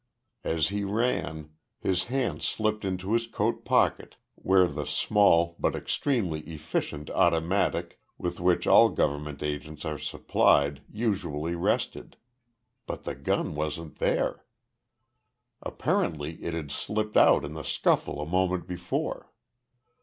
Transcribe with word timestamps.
As 0.43 0.69
he 0.69 0.83
ran, 0.83 1.51
his 1.79 2.05
hand 2.05 2.41
slipped 2.41 2.83
into 2.83 3.13
his 3.13 3.27
coat 3.27 3.63
pocket 3.63 4.15
where 4.33 4.65
the 4.67 4.85
small, 4.87 5.55
but 5.59 5.75
extremely 5.75 6.39
efficient, 6.41 7.11
automatic 7.11 7.99
with 8.17 8.39
which 8.39 8.65
all 8.65 8.89
government 8.89 9.43
agents 9.43 9.85
are 9.85 9.99
supplied 9.99 10.81
usually 10.91 11.53
rested. 11.53 12.17
But 12.87 13.03
the 13.03 13.13
gun 13.13 13.53
wasn't 13.53 13.99
there! 13.99 14.43
Apparently 15.61 16.41
it 16.43 16.55
had 16.55 16.71
slipped 16.71 17.15
out 17.15 17.45
in 17.45 17.53
the 17.53 17.61
scuffle 17.63 18.19
a 18.21 18.25
moment 18.25 18.65
before. 18.67 19.31